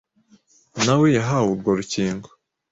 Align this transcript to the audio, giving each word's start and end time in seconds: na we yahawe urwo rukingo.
na 0.85 0.93
we 0.99 1.07
yahawe 1.17 1.47
urwo 1.53 1.71
rukingo. 1.79 2.29